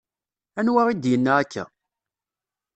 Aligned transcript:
Anwa 0.59 0.81
i 0.91 0.93
d-yenna 0.95 1.31
akka? 1.41 1.63